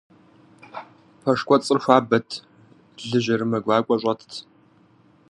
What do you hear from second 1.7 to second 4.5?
хуабэт, лы жьэрымэ гуакӀуэ щӀэтт.